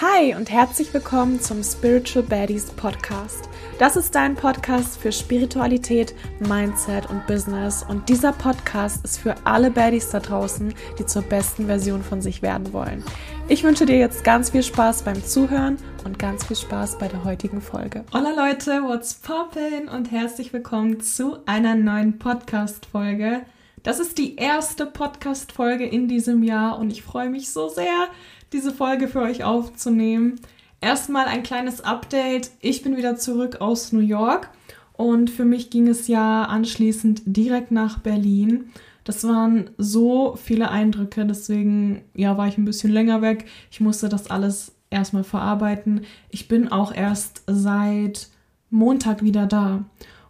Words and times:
Hi 0.00 0.34
und 0.34 0.50
herzlich 0.50 0.94
willkommen 0.94 1.42
zum 1.42 1.62
Spiritual 1.62 2.24
Baddies 2.24 2.70
Podcast. 2.70 3.50
Das 3.78 3.96
ist 3.96 4.14
dein 4.14 4.34
Podcast 4.34 4.96
für 4.96 5.12
Spiritualität, 5.12 6.14
Mindset 6.38 7.10
und 7.10 7.26
Business 7.26 7.84
und 7.86 8.08
dieser 8.08 8.32
Podcast 8.32 9.04
ist 9.04 9.18
für 9.18 9.34
alle 9.44 9.70
Baddies 9.70 10.08
da 10.08 10.20
draußen, 10.20 10.72
die 10.98 11.04
zur 11.04 11.20
besten 11.20 11.66
Version 11.66 12.02
von 12.02 12.22
sich 12.22 12.40
werden 12.40 12.72
wollen. 12.72 13.04
Ich 13.50 13.62
wünsche 13.62 13.84
dir 13.84 13.98
jetzt 13.98 14.24
ganz 14.24 14.48
viel 14.48 14.62
Spaß 14.62 15.02
beim 15.02 15.22
Zuhören 15.22 15.76
und 16.06 16.18
ganz 16.18 16.46
viel 16.46 16.56
Spaß 16.56 16.96
bei 16.96 17.08
der 17.08 17.22
heutigen 17.24 17.60
Folge. 17.60 18.06
Hola 18.14 18.30
Leute, 18.30 18.82
what's 18.82 19.12
poppin 19.12 19.86
und 19.94 20.10
herzlich 20.10 20.54
willkommen 20.54 21.02
zu 21.02 21.40
einer 21.44 21.74
neuen 21.74 22.18
Podcast 22.18 22.86
Folge. 22.86 23.42
Das 23.82 24.00
ist 24.00 24.16
die 24.16 24.36
erste 24.36 24.86
Podcast 24.86 25.52
Folge 25.52 25.86
in 25.86 26.08
diesem 26.08 26.42
Jahr 26.42 26.78
und 26.78 26.90
ich 26.90 27.02
freue 27.02 27.28
mich 27.28 27.50
so 27.50 27.68
sehr, 27.68 28.08
diese 28.52 28.72
Folge 28.72 29.08
für 29.08 29.20
euch 29.20 29.44
aufzunehmen. 29.44 30.40
Erstmal 30.80 31.26
ein 31.26 31.42
kleines 31.42 31.82
Update. 31.82 32.50
Ich 32.60 32.82
bin 32.82 32.96
wieder 32.96 33.16
zurück 33.16 33.60
aus 33.60 33.92
New 33.92 34.00
York 34.00 34.50
und 34.94 35.30
für 35.30 35.44
mich 35.44 35.70
ging 35.70 35.88
es 35.88 36.08
ja 36.08 36.44
anschließend 36.44 37.22
direkt 37.24 37.70
nach 37.70 37.98
Berlin. 37.98 38.70
Das 39.04 39.24
waren 39.24 39.70
so 39.78 40.36
viele 40.36 40.70
Eindrücke, 40.70 41.26
deswegen 41.26 42.02
ja, 42.14 42.36
war 42.36 42.48
ich 42.48 42.58
ein 42.58 42.64
bisschen 42.64 42.92
länger 42.92 43.22
weg. 43.22 43.46
Ich 43.70 43.80
musste 43.80 44.08
das 44.08 44.30
alles 44.30 44.72
erstmal 44.90 45.24
verarbeiten. 45.24 46.02
Ich 46.28 46.48
bin 46.48 46.70
auch 46.70 46.94
erst 46.94 47.42
seit 47.46 48.28
Montag 48.70 49.22
wieder 49.22 49.46
da 49.46 49.84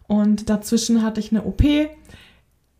und 0.07 0.49
dazwischen 0.49 1.03
hatte 1.03 1.19
ich 1.19 1.31
eine 1.31 1.43
OP. 1.43 1.63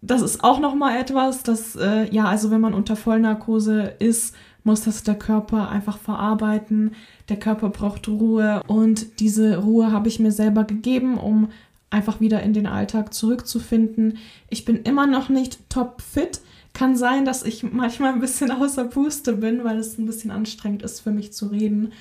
Das 0.02 0.22
ist 0.22 0.44
auch 0.44 0.60
noch 0.60 0.74
mal 0.74 1.00
etwas, 1.00 1.44
das 1.44 1.76
äh, 1.76 2.10
ja, 2.14 2.26
also 2.26 2.50
wenn 2.50 2.62
man 2.62 2.74
unter 2.74 2.96
Vollnarkose 2.96 3.94
ist, 4.00 4.36
muss 4.64 4.82
das 4.82 5.04
der 5.04 5.16
Körper 5.16 5.70
einfach 5.70 5.98
verarbeiten. 5.98 6.96
Der 7.30 7.38
Körper 7.38 7.70
braucht 7.70 8.08
Ruhe 8.08 8.64
und 8.68 9.20
diese 9.20 9.58
Ruhe 9.58 9.92
habe 9.92 10.08
ich 10.08 10.20
mir 10.20 10.32
selber 10.32 10.64
gegeben, 10.64 11.18
um 11.18 11.50
einfach 11.92 12.20
wieder 12.20 12.42
in 12.42 12.54
den 12.54 12.68
Alltag 12.68 13.14
zurückzufinden. 13.14 14.18
Ich 14.50 14.66
bin 14.66 14.78
immer 14.78 15.06
noch 15.06 15.30
nicht 15.30 15.70
top 15.70 16.02
fit. 16.02 16.42
Kann 16.74 16.96
sein, 16.96 17.26
dass 17.26 17.44
ich 17.44 17.64
manchmal 17.64 18.14
ein 18.14 18.22
bisschen 18.22 18.50
außer 18.52 18.86
Puste 18.86 19.34
bin, 19.34 19.64
weil 19.64 19.78
es 19.78 19.98
ein 19.98 20.06
bisschen 20.06 20.32
anstrengend 20.32 20.84
ist 20.84 21.02
für 21.02 21.12
mich 21.12 21.34
zu 21.34 21.48
reden. 21.48 21.92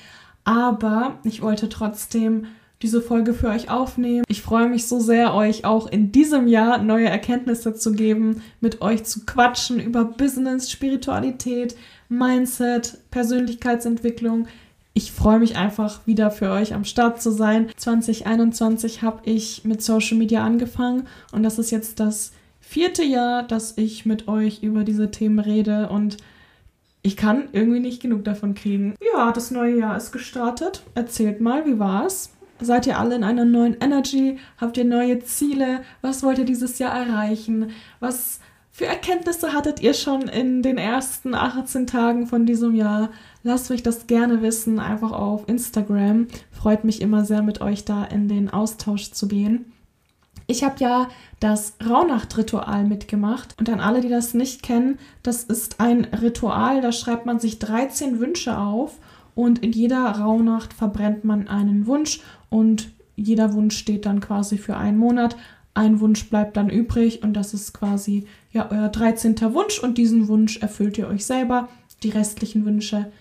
Aber 0.44 1.18
ich 1.24 1.42
wollte 1.42 1.68
trotzdem 1.68 2.46
diese 2.82 3.02
Folge 3.02 3.34
für 3.34 3.48
euch 3.48 3.70
aufnehmen. 3.70 4.24
Ich 4.28 4.42
freue 4.42 4.68
mich 4.68 4.86
so 4.86 5.00
sehr, 5.00 5.34
euch 5.34 5.64
auch 5.64 5.86
in 5.86 6.12
diesem 6.12 6.48
Jahr 6.48 6.82
neue 6.82 7.08
Erkenntnisse 7.08 7.74
zu 7.74 7.92
geben, 7.92 8.42
mit 8.60 8.80
euch 8.80 9.04
zu 9.04 9.26
quatschen 9.26 9.80
über 9.80 10.04
Business, 10.04 10.70
Spiritualität, 10.70 11.76
Mindset, 12.08 12.98
Persönlichkeitsentwicklung. 13.10 14.48
Ich 14.94 15.12
freue 15.12 15.38
mich 15.38 15.56
einfach 15.56 16.06
wieder 16.06 16.30
für 16.30 16.50
euch 16.50 16.74
am 16.74 16.84
Start 16.84 17.22
zu 17.22 17.30
sein. 17.30 17.70
2021 17.76 19.02
habe 19.02 19.20
ich 19.24 19.64
mit 19.64 19.82
Social 19.82 20.16
Media 20.16 20.44
angefangen 20.44 21.06
und 21.32 21.42
das 21.42 21.58
ist 21.58 21.70
jetzt 21.70 22.00
das 22.00 22.32
vierte 22.60 23.04
Jahr, 23.04 23.42
dass 23.42 23.76
ich 23.76 24.06
mit 24.06 24.26
euch 24.26 24.62
über 24.62 24.84
diese 24.84 25.10
Themen 25.10 25.38
rede 25.38 25.88
und 25.90 26.16
ich 27.02 27.16
kann 27.16 27.48
irgendwie 27.52 27.80
nicht 27.80 28.02
genug 28.02 28.24
davon 28.24 28.54
kriegen. 28.54 28.94
Ja, 29.14 29.32
das 29.32 29.50
neue 29.50 29.78
Jahr 29.78 29.96
ist 29.96 30.12
gestartet. 30.12 30.82
Erzählt 30.94 31.40
mal, 31.40 31.64
wie 31.66 31.78
war's? 31.78 32.30
Seid 32.60 32.86
ihr 32.86 32.98
alle 32.98 33.16
in 33.16 33.24
einer 33.24 33.44
neuen 33.44 33.76
Energy? 33.80 34.38
Habt 34.58 34.76
ihr 34.76 34.84
neue 34.84 35.20
Ziele? 35.20 35.82
Was 36.02 36.22
wollt 36.22 36.38
ihr 36.38 36.44
dieses 36.44 36.78
Jahr 36.78 36.94
erreichen? 36.94 37.70
Was 38.00 38.40
für 38.70 38.86
Erkenntnisse 38.86 39.52
hattet 39.52 39.80
ihr 39.80 39.94
schon 39.94 40.22
in 40.22 40.62
den 40.62 40.78
ersten 40.78 41.34
18 41.34 41.86
Tagen 41.86 42.26
von 42.26 42.46
diesem 42.46 42.74
Jahr? 42.74 43.10
Lasst 43.42 43.70
mich 43.70 43.82
das 43.82 44.06
gerne 44.06 44.42
wissen, 44.42 44.78
einfach 44.78 45.12
auf 45.12 45.48
Instagram. 45.48 46.28
Freut 46.50 46.84
mich 46.84 47.00
immer 47.00 47.24
sehr, 47.24 47.42
mit 47.42 47.60
euch 47.60 47.84
da 47.84 48.04
in 48.04 48.28
den 48.28 48.50
Austausch 48.50 49.10
zu 49.10 49.28
gehen. 49.28 49.72
Ich 50.46 50.64
habe 50.64 50.76
ja 50.78 51.08
das 51.38 51.74
Rauhnacht-Ritual 51.86 52.84
mitgemacht 52.84 53.54
und 53.58 53.70
an 53.70 53.80
alle, 53.80 54.00
die 54.00 54.08
das 54.08 54.34
nicht 54.34 54.64
kennen, 54.64 54.98
das 55.22 55.44
ist 55.44 55.78
ein 55.78 56.06
Ritual, 56.06 56.80
da 56.80 56.90
schreibt 56.90 57.24
man 57.24 57.38
sich 57.38 57.60
13 57.60 58.18
Wünsche 58.18 58.58
auf 58.58 58.98
und 59.34 59.60
in 59.60 59.72
jeder 59.72 60.04
Rauhnacht 60.04 60.72
verbrennt 60.72 61.24
man 61.24 61.48
einen 61.48 61.86
Wunsch 61.86 62.20
und 62.48 62.90
jeder 63.16 63.52
Wunsch 63.52 63.76
steht 63.76 64.06
dann 64.06 64.20
quasi 64.20 64.58
für 64.58 64.76
einen 64.76 64.98
Monat. 64.98 65.36
Ein 65.74 66.00
Wunsch 66.00 66.28
bleibt 66.28 66.56
dann 66.56 66.70
übrig 66.70 67.22
und 67.22 67.34
das 67.34 67.54
ist 67.54 67.72
quasi 67.72 68.26
ja 68.52 68.70
euer 68.70 68.88
13. 68.88 69.36
Wunsch 69.52 69.78
und 69.78 69.98
diesen 69.98 70.28
Wunsch 70.28 70.58
erfüllt 70.58 70.98
ihr 70.98 71.08
euch 71.08 71.24
selber. 71.24 71.68
Die 72.02 72.10
restlichen 72.10 72.64
Wünsche 72.64 73.12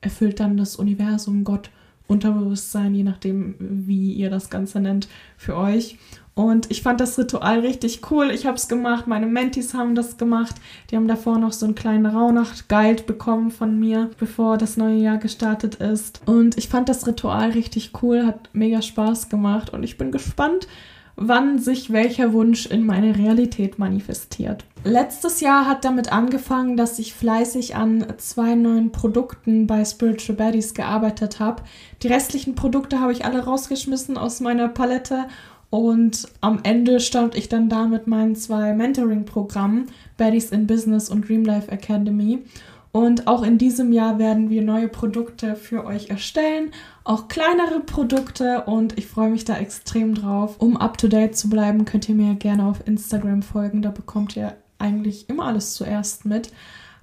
erfüllt 0.00 0.40
dann 0.40 0.56
das 0.56 0.76
Universum, 0.76 1.42
Gott, 1.42 1.70
Unterbewusstsein, 2.06 2.94
je 2.94 3.02
nachdem, 3.02 3.56
wie 3.58 4.12
ihr 4.12 4.30
das 4.30 4.50
Ganze 4.50 4.78
nennt, 4.80 5.08
für 5.36 5.56
euch. 5.56 5.98
Und 6.36 6.70
ich 6.70 6.82
fand 6.82 7.00
das 7.00 7.18
Ritual 7.18 7.60
richtig 7.60 8.10
cool. 8.10 8.30
Ich 8.30 8.44
habe 8.44 8.58
es 8.58 8.68
gemacht, 8.68 9.06
meine 9.06 9.24
Mentis 9.24 9.72
haben 9.72 9.94
das 9.94 10.18
gemacht. 10.18 10.54
Die 10.90 10.96
haben 10.96 11.08
davor 11.08 11.38
noch 11.38 11.52
so 11.52 11.64
einen 11.64 11.74
kleinen 11.74 12.04
Rauhnacht-Guide 12.04 13.04
bekommen 13.04 13.50
von 13.50 13.80
mir, 13.80 14.10
bevor 14.18 14.58
das 14.58 14.76
neue 14.76 14.98
Jahr 14.98 15.16
gestartet 15.16 15.76
ist. 15.76 16.20
Und 16.26 16.58
ich 16.58 16.68
fand 16.68 16.90
das 16.90 17.06
Ritual 17.06 17.52
richtig 17.52 17.92
cool, 18.02 18.26
hat 18.26 18.50
mega 18.52 18.82
Spaß 18.82 19.30
gemacht 19.30 19.72
und 19.72 19.82
ich 19.82 19.96
bin 19.96 20.12
gespannt, 20.12 20.68
wann 21.16 21.58
sich 21.58 21.90
welcher 21.90 22.34
Wunsch 22.34 22.66
in 22.66 22.84
meine 22.84 23.16
Realität 23.16 23.78
manifestiert. 23.78 24.66
Letztes 24.84 25.40
Jahr 25.40 25.66
hat 25.66 25.86
damit 25.86 26.12
angefangen, 26.12 26.76
dass 26.76 26.98
ich 26.98 27.14
fleißig 27.14 27.74
an 27.74 28.04
zwei 28.18 28.54
neuen 28.54 28.92
Produkten 28.92 29.66
bei 29.66 29.84
Spiritual 29.86 30.36
Baddies 30.36 30.74
gearbeitet 30.74 31.40
habe. 31.40 31.62
Die 32.02 32.08
restlichen 32.08 32.54
Produkte 32.54 33.00
habe 33.00 33.12
ich 33.12 33.24
alle 33.24 33.42
rausgeschmissen 33.42 34.18
aus 34.18 34.40
meiner 34.40 34.68
Palette 34.68 35.24
und 35.70 36.28
am 36.40 36.60
Ende 36.62 37.00
stand 37.00 37.34
ich 37.34 37.48
dann 37.48 37.68
da 37.68 37.86
mit 37.86 38.06
meinen 38.06 38.36
zwei 38.36 38.72
Mentoring-Programmen, 38.72 39.86
Baddies 40.16 40.50
in 40.50 40.66
Business 40.66 41.08
und 41.08 41.28
Dream 41.28 41.44
Life 41.44 41.70
Academy. 41.70 42.44
Und 42.92 43.26
auch 43.26 43.42
in 43.42 43.58
diesem 43.58 43.92
Jahr 43.92 44.18
werden 44.18 44.48
wir 44.48 44.62
neue 44.62 44.88
Produkte 44.88 45.54
für 45.54 45.84
euch 45.84 46.08
erstellen, 46.08 46.70
auch 47.04 47.28
kleinere 47.28 47.80
Produkte 47.80 48.62
und 48.62 48.96
ich 48.96 49.06
freue 49.06 49.28
mich 49.28 49.44
da 49.44 49.58
extrem 49.58 50.14
drauf. 50.14 50.56
Um 50.60 50.78
up 50.78 50.96
to 50.96 51.06
date 51.06 51.36
zu 51.36 51.50
bleiben, 51.50 51.84
könnt 51.84 52.08
ihr 52.08 52.14
mir 52.14 52.36
gerne 52.36 52.64
auf 52.64 52.86
Instagram 52.86 53.42
folgen, 53.42 53.82
da 53.82 53.90
bekommt 53.90 54.34
ihr 54.34 54.56
eigentlich 54.78 55.28
immer 55.28 55.44
alles 55.44 55.74
zuerst 55.74 56.24
mit. 56.24 56.52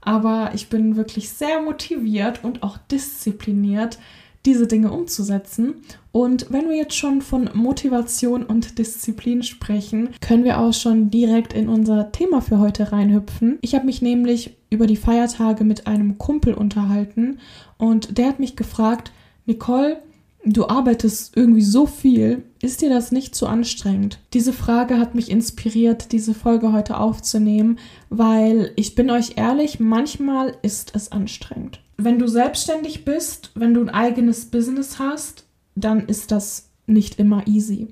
Aber 0.01 0.51
ich 0.55 0.69
bin 0.69 0.95
wirklich 0.95 1.29
sehr 1.29 1.61
motiviert 1.61 2.43
und 2.43 2.63
auch 2.63 2.77
diszipliniert, 2.77 3.99
diese 4.45 4.67
Dinge 4.67 4.91
umzusetzen. 4.91 5.75
Und 6.11 6.47
wenn 6.51 6.69
wir 6.69 6.75
jetzt 6.75 6.95
schon 6.95 7.21
von 7.21 7.49
Motivation 7.53 8.43
und 8.43 8.77
Disziplin 8.77 9.43
sprechen, 9.43 10.09
können 10.21 10.43
wir 10.43 10.59
auch 10.59 10.73
schon 10.73 11.09
direkt 11.09 11.53
in 11.53 11.69
unser 11.69 12.11
Thema 12.11 12.41
für 12.41 12.59
heute 12.59 12.91
reinhüpfen. 12.91 13.57
Ich 13.61 13.73
habe 13.73 13.85
mich 13.85 14.01
nämlich 14.01 14.57
über 14.69 14.87
die 14.87 14.97
Feiertage 14.97 15.63
mit 15.63 15.87
einem 15.87 16.17
Kumpel 16.17 16.53
unterhalten 16.53 17.39
und 17.77 18.17
der 18.17 18.27
hat 18.27 18.39
mich 18.39 18.55
gefragt, 18.55 19.11
Nicole, 19.45 20.01
du 20.45 20.67
arbeitest 20.67 21.35
irgendwie 21.37 21.61
so 21.61 21.85
viel, 21.85 22.43
ist 22.61 22.81
dir 22.81 22.89
das 22.89 23.11
nicht 23.11 23.35
zu 23.35 23.47
anstrengend? 23.47 24.19
Diese 24.33 24.53
Frage 24.53 24.97
hat 24.97 25.15
mich 25.15 25.31
inspiriert, 25.31 26.11
diese 26.11 26.33
Folge 26.33 26.73
heute 26.73 26.97
aufzunehmen, 26.97 27.79
weil 28.09 28.71
ich 28.75 28.95
bin 28.95 29.09
euch 29.09 29.33
ehrlich, 29.37 29.79
manchmal 29.79 30.55
ist 30.61 30.95
es 30.95 31.11
anstrengend 31.11 31.82
wenn 31.97 32.19
du 32.19 32.27
selbstständig 32.27 33.05
bist, 33.05 33.51
wenn 33.55 33.73
du 33.73 33.81
ein 33.81 33.89
eigenes 33.89 34.45
Business 34.45 34.99
hast, 34.99 35.45
dann 35.75 36.07
ist 36.07 36.31
das 36.31 36.69
nicht 36.85 37.19
immer 37.19 37.47
easy. 37.47 37.87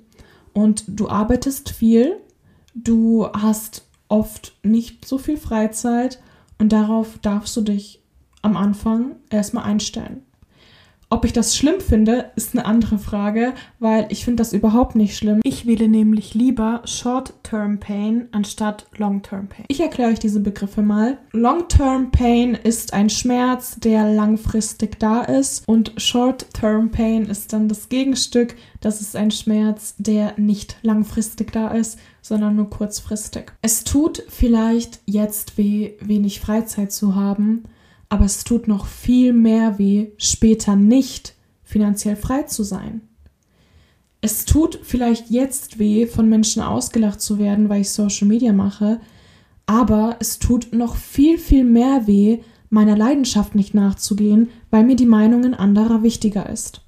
Und 0.54 0.84
du 0.88 1.10
arbeitest 1.10 1.70
viel, 1.70 2.18
du 2.74 3.28
hast 3.28 3.88
oft 4.10 4.54
nicht 4.64 5.06
so 5.06 5.18
viel 5.18 5.38
Freizeit 5.38 6.22
und 6.58 6.74
darauf 6.74 7.18
darfst 7.20 7.56
du 7.56 7.62
dich 7.62 8.04
am 8.42 8.58
Anfang 8.58 9.16
erstmal 9.30 9.64
einstellen. 9.64 10.24
Ob 11.14 11.26
ich 11.26 11.34
das 11.34 11.58
schlimm 11.58 11.82
finde, 11.82 12.32
ist 12.38 12.56
eine 12.56 12.66
andere 12.66 12.98
Frage, 12.98 13.52
weil 13.80 14.08
ich 14.08 14.24
finde 14.24 14.40
das 14.40 14.54
überhaupt 14.54 14.96
nicht 14.96 15.18
schlimm. 15.18 15.42
Ich 15.44 15.66
wähle 15.66 15.90
nämlich 15.90 16.36
lieber 16.36 16.84
Short-Term 16.86 17.82
Pain 17.82 18.30
anstatt 18.32 18.86
Long-Term 18.96 19.50
Pain. 19.50 19.66
Ich 19.68 19.82
erkläre 19.82 20.12
euch 20.12 20.20
diese 20.20 20.40
Begriffe 20.40 20.82
mal. 20.82 21.18
Long-Term 21.34 22.12
Pain 22.12 22.56
ist 22.56 22.94
ein 22.94 23.10
Schmerz, 23.10 23.76
der 23.78 24.10
langfristig 24.10 25.00
da 25.00 25.24
ist 25.24 25.68
und 25.68 25.92
Short-Term 25.98 26.92
Pain 26.92 27.26
ist 27.26 27.52
dann 27.52 27.68
das 27.68 27.90
Gegenstück. 27.90 28.56
Das 28.80 29.02
ist 29.02 29.18
ein 29.18 29.32
Schmerz, 29.32 29.96
der 29.98 30.36
nicht 30.38 30.78
langfristig 30.82 31.52
da 31.52 31.68
ist, 31.68 32.00
sondern 32.22 32.56
nur 32.56 32.70
kurzfristig. 32.70 33.52
Es 33.62 33.84
tut 33.84 34.24
vielleicht 34.30 35.02
jetzt 35.06 35.58
weh, 35.58 35.92
wenig 36.00 36.40
Freizeit 36.40 36.94
zu 36.94 37.16
haben, 37.16 37.66
aber 38.12 38.26
es 38.26 38.44
tut 38.44 38.68
noch 38.68 38.88
viel 38.88 39.32
mehr 39.32 39.80
weh, 39.80 40.10
später 40.18 40.76
nicht 40.76 41.34
finanziell 41.64 42.18
frei 42.18 42.44
zu 42.44 42.62
sein. 42.62 43.08
Es 44.20 44.44
tut 44.44 44.78
vielleicht 44.84 45.30
jetzt 45.30 45.80
weh, 45.80 46.06
von 46.08 46.28
Menschen 46.28 46.62
ausgelacht 46.62 47.22
zu 47.22 47.40
werden, 47.40 47.70
weil 47.70 47.82
ich 47.82 47.92
Social 47.92 48.28
Media 48.28 48.52
mache, 48.52 49.00
aber 49.66 50.18
es 50.20 50.40
tut 50.40 50.74
noch 50.74 50.98
viel, 50.98 51.38
viel 51.38 51.64
mehr 51.64 52.06
weh, 52.06 52.40
meiner 52.70 52.98
Leidenschaft 52.98 53.56
nicht 53.56 53.74
nachzugehen, 53.74 54.50
weil 54.72 54.84
mir 54.84 54.98
die 54.98 55.06
Meinungen 55.06 55.54
anderer 55.54 56.04
wichtiger 56.04 56.50
ist. 56.50 56.82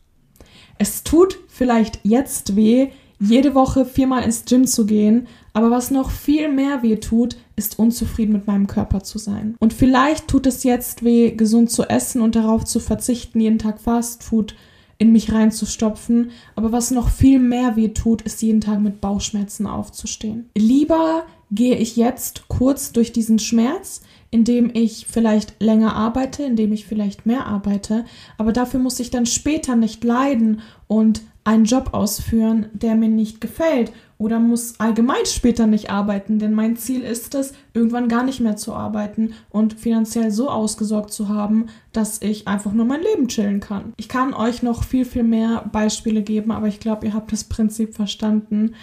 Es 0.78 1.06
tut 1.06 1.40
vielleicht 1.48 2.02
jetzt 2.04 2.58
weh, 2.58 2.90
jede 3.24 3.56
Woche 3.56 3.86
viermal 3.86 4.24
ins 4.24 4.46
Gym 4.46 4.66
zu 4.68 4.86
gehen, 4.86 5.28
aber 5.54 5.72
was 5.72 5.92
noch 5.92 6.12
viel 6.12 6.52
mehr 6.52 6.84
weh 6.84 6.98
tut, 6.98 7.38
ist 7.56 7.78
unzufrieden 7.80 8.34
mit 8.34 8.48
meinem 8.48 8.68
Körper 8.68 9.04
zu 9.04 9.18
sein. 9.20 9.56
Und 9.60 9.74
vielleicht 9.74 10.28
tut 10.28 10.48
es 10.48 10.64
jetzt 10.64 11.04
weh, 11.04 11.32
gesund 11.32 11.70
zu 11.70 11.84
essen 11.84 12.22
und 12.22 12.36
darauf 12.36 12.66
zu 12.66 12.80
verzichten, 12.80 13.40
jeden 13.40 13.60
Tag 13.60 13.80
Fastfood 13.80 14.56
in 14.98 15.12
mich 15.12 15.32
reinzustopfen. 15.32 16.32
Aber 16.56 16.72
was 16.72 16.92
noch 16.92 17.10
viel 17.10 17.40
mehr 17.40 17.76
weh 17.76 17.90
tut, 17.90 18.22
ist 18.24 18.42
jeden 18.42 18.62
Tag 18.62 18.80
mit 18.80 19.02
Bauchschmerzen 19.02 19.68
aufzustehen. 19.68 20.50
Lieber 20.58 21.24
gehe 21.52 21.78
ich 21.78 21.98
jetzt 21.98 22.48
kurz 22.48 22.94
durch 22.94 23.12
diesen 23.12 23.38
Schmerz, 23.38 24.02
indem 24.32 24.72
ich 24.74 25.06
vielleicht 25.08 25.62
länger 25.62 25.96
arbeite, 25.96 26.44
indem 26.44 26.74
ich 26.74 26.86
vielleicht 26.86 27.28
mehr 27.28 27.46
arbeite, 27.46 28.06
aber 28.40 28.52
dafür 28.52 28.80
muss 28.80 29.00
ich 29.00 29.12
dann 29.12 29.28
später 29.28 29.76
nicht 29.76 30.04
leiden 30.04 30.62
und 30.88 31.22
einen 31.44 31.66
Job 31.66 31.90
ausführen, 31.94 32.68
der 32.74 32.96
mir 32.96 33.10
nicht 33.10 33.42
gefällt 33.42 33.92
oder 34.18 34.40
muss 34.40 34.80
allgemein 34.80 35.26
später 35.26 35.68
nicht 35.68 35.90
arbeiten, 35.90 36.40
denn 36.40 36.54
mein 36.54 36.78
Ziel 36.78 37.02
ist 37.02 37.36
es, 37.36 37.54
irgendwann 37.74 38.08
gar 38.08 38.24
nicht 38.24 38.40
mehr 38.40 38.56
zu 38.56 38.74
arbeiten 38.74 39.34
und 39.50 39.74
finanziell 39.74 40.32
so 40.32 40.50
ausgesorgt 40.50 41.12
zu 41.12 41.28
haben, 41.28 41.66
dass 41.92 42.22
ich 42.22 42.48
einfach 42.48 42.72
nur 42.72 42.86
mein 42.86 43.02
Leben 43.02 43.28
chillen 43.28 43.60
kann. 43.60 43.94
Ich 43.98 44.08
kann 44.08 44.34
euch 44.34 44.64
noch 44.64 44.84
viel, 44.84 45.04
viel 45.04 45.24
mehr 45.24 45.70
Beispiele 45.72 46.22
geben, 46.22 46.52
aber 46.52 46.68
ich 46.68 46.80
glaube, 46.80 47.06
ihr 47.08 47.14
habt 47.14 47.34
das 47.34 47.44
Prinzip 47.44 47.96
verstanden. 47.96 48.76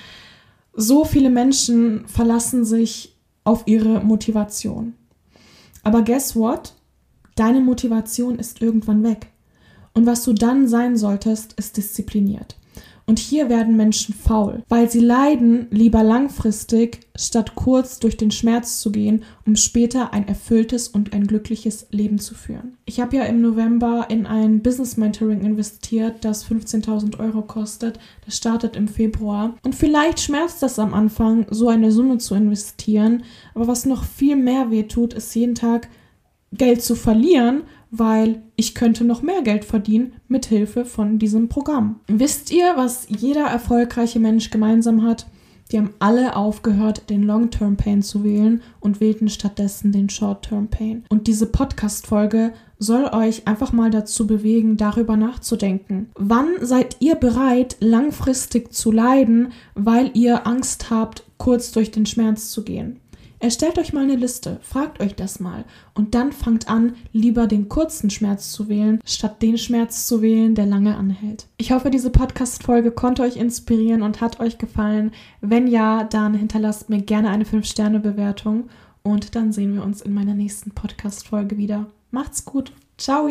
So 0.74 1.04
viele 1.04 1.30
Menschen 1.30 2.06
verlassen 2.06 2.66
sich 2.66 3.16
auf 3.44 3.62
ihre 3.66 4.00
Motivation. 4.00 4.92
Aber 5.82 6.02
guess 6.02 6.36
what? 6.36 6.74
Deine 7.36 7.60
Motivation 7.60 8.38
ist 8.38 8.60
irgendwann 8.60 9.02
weg. 9.02 9.28
Und 9.94 10.06
was 10.06 10.25
du 10.25 10.32
dann 10.32 10.69
sein 10.69 10.96
solltest, 10.96 11.54
ist 11.54 11.76
diszipliniert. 11.76 12.56
Und 13.10 13.19
hier 13.19 13.48
werden 13.48 13.76
Menschen 13.76 14.14
faul, 14.14 14.62
weil 14.69 14.88
sie 14.88 15.00
leiden 15.00 15.66
lieber 15.72 16.04
langfristig, 16.04 17.00
statt 17.16 17.56
kurz 17.56 17.98
durch 17.98 18.16
den 18.16 18.31
Schmerz 18.31 18.78
zu 18.78 18.92
gehen, 18.92 19.25
um 19.44 19.56
später 19.56 20.12
ein 20.12 20.28
erfülltes 20.28 20.87
und 20.87 21.12
ein 21.12 21.26
glückliches 21.26 21.88
Leben 21.90 22.20
zu 22.20 22.37
führen. 22.37 22.76
Ich 22.84 23.00
habe 23.00 23.16
ja 23.16 23.25
im 23.25 23.40
November 23.40 24.06
in 24.10 24.26
ein 24.26 24.62
Business 24.62 24.96
Mentoring 24.96 25.40
investiert, 25.40 26.25
das 26.25 26.48
15.000 26.48 27.19
Euro 27.19 27.43
kostet. 27.43 27.98
Das 28.26 28.36
startet 28.36 28.76
im 28.76 28.86
Februar. 28.86 29.56
Und 29.64 29.75
vielleicht 29.75 30.20
schmerzt 30.20 30.62
das 30.62 30.78
am 30.78 30.94
Anfang, 30.94 31.46
so 31.50 31.69
eine 31.69 31.90
Summe 31.90 32.19
zu 32.19 32.36
investieren. 32.36 33.25
Aber 33.56 33.66
was 33.66 33.86
noch 33.86 34.04
viel 34.04 34.36
mehr 34.36 34.70
weh 34.70 34.84
tut, 34.84 35.14
ist 35.14 35.34
jeden 35.34 35.56
Tag 35.56 35.88
Geld 36.52 36.81
zu 36.81 36.94
verlieren 36.94 37.62
weil 37.90 38.42
ich 38.56 38.75
könnte 38.75 39.04
noch 39.04 39.22
mehr 39.22 39.42
Geld 39.42 39.64
verdienen 39.64 40.12
mit 40.28 40.46
Hilfe 40.46 40.84
von 40.84 41.19
diesem 41.19 41.48
Programm. 41.48 42.00
Wisst 42.08 42.52
ihr, 42.52 42.72
was 42.76 43.06
jeder 43.08 43.46
erfolgreiche 43.46 44.20
Mensch 44.20 44.50
gemeinsam 44.50 45.02
hat? 45.02 45.26
Die 45.70 45.78
haben 45.78 45.94
alle 46.00 46.34
aufgehört, 46.34 47.10
den 47.10 47.22
Long-Term 47.22 47.76
Pain 47.76 48.02
zu 48.02 48.25
wählen 48.25 48.60
und 48.81 49.00
wählten 49.00 49.28
stattdessen 49.28 49.92
den 49.92 50.08
Short-Term 50.08 50.69
Pain. 50.69 51.04
Und 51.08 51.28
diese 51.28 51.46
Podcast-Folge 51.46 52.52
soll 52.78 53.04
euch 53.12 53.46
einfach 53.46 53.72
mal 53.72 53.90
dazu 53.90 54.26
bewegen, 54.26 54.76
darüber 54.76 55.16
nachzudenken. 55.16 56.10
Wann 56.16 56.48
seid 56.60 56.96
ihr 57.00 57.14
bereit, 57.14 57.76
langfristig 57.81 58.72
zu 58.72 58.90
leiden, 58.90 59.52
weil 59.75 60.10
ihr 60.14 60.46
Angst 60.46 60.90
habt, 60.90 61.25
kurz 61.36 61.70
durch 61.70 61.90
den 61.90 62.06
Schmerz 62.06 62.50
zu 62.50 62.64
gehen? 62.64 62.98
Erstellt 63.42 63.78
euch 63.78 63.94
mal 63.94 64.04
eine 64.04 64.16
Liste, 64.16 64.60
fragt 64.60 65.00
euch 65.00 65.14
das 65.14 65.40
mal 65.40 65.64
und 65.94 66.14
dann 66.14 66.31
fangt 66.31 66.69
an, 66.69 66.94
lieber 67.12 67.46
den 67.46 67.70
kurzen 67.70 68.10
Schmerz 68.10 68.52
zu 68.52 68.69
wählen, 68.69 69.00
statt 69.06 69.40
den 69.40 69.56
Schmerz 69.56 70.06
zu 70.06 70.20
wählen, 70.20 70.54
der 70.54 70.66
lange 70.66 70.94
anhält. 70.94 71.46
Ich 71.56 71.72
hoffe, 71.72 71.90
diese 71.90 72.10
Podcast-Folge 72.10 72.90
konnte 72.90 73.22
euch 73.22 73.38
inspirieren 73.38 74.02
und 74.02 74.20
hat 74.20 74.40
euch 74.40 74.58
gefallen. 74.58 75.12
Wenn 75.40 75.69
ja, 75.69 76.04
dann 76.04 76.34
hinterlasst 76.34 76.90
mir 76.90 77.00
gerne 77.00 77.31
eine 77.31 77.44
5-Sterne-Bewertung 77.44 78.69
und 79.02 79.34
dann 79.34 79.52
sehen 79.52 79.75
wir 79.75 79.84
uns 79.84 80.02
in 80.02 80.12
meiner 80.12 80.34
nächsten 80.34 80.72
Podcast-Folge 80.72 81.56
wieder. 81.56 81.86
Macht's 82.10 82.44
gut. 82.44 82.72
Ciao. 82.98 83.31